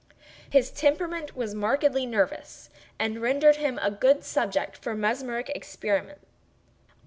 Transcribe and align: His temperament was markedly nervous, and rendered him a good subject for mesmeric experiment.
His 0.49 0.71
temperament 0.71 1.35
was 1.35 1.53
markedly 1.53 2.07
nervous, 2.07 2.71
and 2.97 3.21
rendered 3.21 3.57
him 3.57 3.77
a 3.83 3.91
good 3.91 4.23
subject 4.23 4.75
for 4.77 4.95
mesmeric 4.95 5.51
experiment. 5.53 6.21